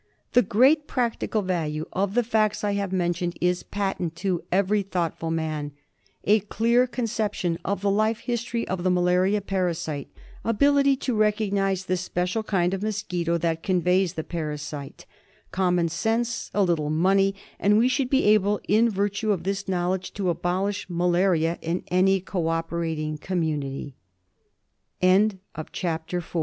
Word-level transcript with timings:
The 0.33 0.41
great 0.41 0.87
practical 0.87 1.43
value 1.43 1.85
of 1.93 2.15
the 2.15 2.23
facts 2.23 2.63
I 2.63 2.71
have 2.71 2.91
men 2.91 3.13
tioned 3.13 3.37
is 3.39 3.61
patent 3.61 4.15
to 4.15 4.43
every 4.51 4.81
thoughtful 4.81 5.29
man. 5.29 5.73
A 6.23 6.39
clear 6.39 6.87
conception 6.87 7.59
of 7.63 7.81
the 7.81 7.91
life 7.91 8.21
history 8.21 8.67
of 8.67 8.83
the 8.83 8.89
malaria 8.89 9.41
parasite, 9.41 10.09
ability 10.43 10.95
to 10.95 11.13
recognise 11.13 11.85
the 11.85 11.97
special 11.97 12.41
kind 12.41 12.73
of 12.73 12.81
mosquito 12.81 13.37
that 13.37 13.61
conveys 13.61 14.13
the 14.13 14.23
parasite, 14.23 15.05
common 15.51 15.87
sense, 15.87 16.49
a 16.51 16.63
little 16.63 16.89
money, 16.89 17.35
and 17.59 17.77
we 17.77 17.87
should 17.87 18.09
be 18.09 18.23
able 18.23 18.59
in 18.67 18.89
virtue 18.89 19.31
of 19.31 19.43
this 19.43 19.67
knowledge 19.67 20.15
to 20.15 20.31
abolish 20.31 20.89
malaria 20.89 21.59
in 21.61 21.83
any 21.91 22.17
c 22.27 23.93